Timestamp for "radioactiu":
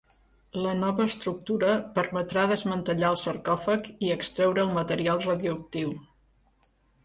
5.31-5.97